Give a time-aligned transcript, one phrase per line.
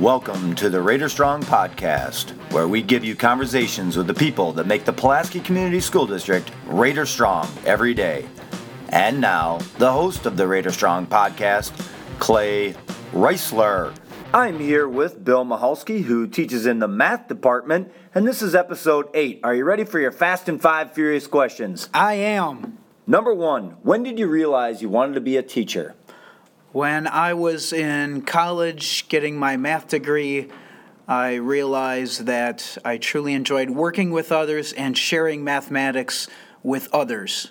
[0.00, 4.66] Welcome to the Raider Strong Podcast, where we give you conversations with the people that
[4.66, 8.26] make the Pulaski Community School District Raider Strong every day.
[8.88, 11.72] And now, the host of the Raider Strong Podcast,
[12.18, 12.74] Clay
[13.12, 13.94] Reisler.
[14.32, 19.06] I'm here with Bill Mahalski, who teaches in the math department, and this is episode
[19.12, 19.40] 8.
[19.44, 21.90] Are you ready for your Fast and Five Furious questions?
[21.92, 22.78] I am.
[23.06, 25.94] Number one, when did you realize you wanted to be a teacher?
[26.72, 30.48] When I was in college getting my math degree,
[31.08, 36.28] I realized that I truly enjoyed working with others and sharing mathematics
[36.62, 37.50] with others.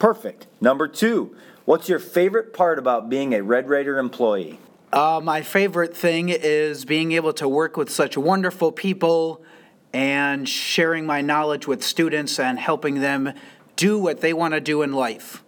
[0.00, 0.48] Perfect.
[0.60, 4.58] Number two, what's your favorite part about being a Red Raider employee?
[4.92, 9.44] Uh, my favorite thing is being able to work with such wonderful people
[9.92, 13.32] and sharing my knowledge with students and helping them
[13.76, 15.44] do what they want to do in life.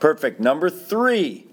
[0.00, 0.40] Perfect.
[0.40, 1.46] Number three,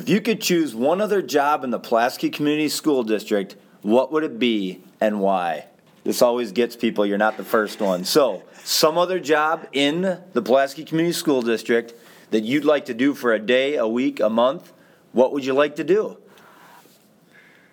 [0.00, 4.24] if you could choose one other job in the Pulaski Community School District, what would
[4.24, 5.66] it be and why?
[6.04, 8.04] This always gets people, you're not the first one.
[8.04, 11.92] So, some other job in the Pulaski Community School District
[12.30, 14.72] that you'd like to do for a day, a week, a month,
[15.12, 16.16] what would you like to do?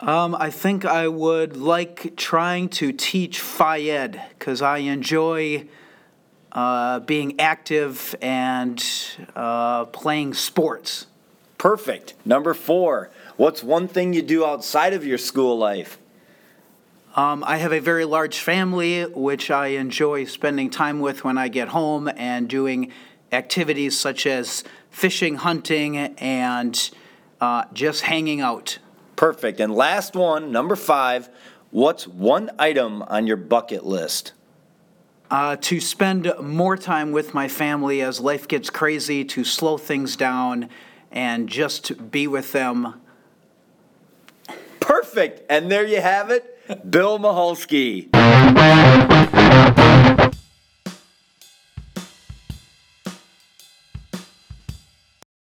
[0.01, 5.69] Um, I think I would like trying to teach Phy Ed because I enjoy
[6.51, 8.83] uh, being active and
[9.33, 11.05] uh, playing sports.
[11.57, 12.13] Perfect.
[12.25, 15.97] Number four, what's one thing you do outside of your school life?
[17.15, 21.47] Um, I have a very large family, which I enjoy spending time with when I
[21.47, 22.91] get home and doing
[23.31, 26.89] activities such as fishing, hunting, and
[27.41, 28.77] uh, just hanging out.
[29.15, 29.59] Perfect.
[29.59, 31.27] And last one, number five,
[31.71, 34.33] what's one item on your bucket list?
[35.31, 40.15] Uh, to spend more time with my family as life gets crazy, to slow things
[40.15, 40.69] down,
[41.11, 43.01] and just be with them.
[44.79, 45.41] Perfect.
[45.49, 48.09] And there you have it, Bill Maholsky.